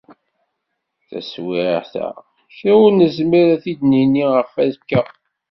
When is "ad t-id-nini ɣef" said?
3.55-4.53